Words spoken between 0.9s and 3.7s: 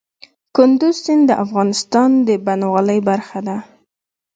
سیند د افغانستان د بڼوالۍ برخه ده.